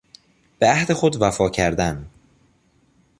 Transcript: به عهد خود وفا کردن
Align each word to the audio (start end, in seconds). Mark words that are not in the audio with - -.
به 0.59 0.67
عهد 0.67 0.93
خود 0.93 1.21
وفا 1.21 1.49
کردن 1.49 2.09